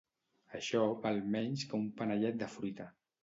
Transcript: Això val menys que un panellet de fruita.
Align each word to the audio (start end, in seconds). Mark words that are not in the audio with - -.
Això 0.59 0.79
val 1.03 1.19
menys 1.35 1.67
que 1.73 1.77
un 1.81 1.85
panellet 2.01 2.43
de 2.45 2.51
fruita. 2.57 2.89